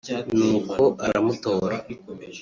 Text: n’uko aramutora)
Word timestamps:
n’uko 0.37 0.83
aramutora) 1.05 1.75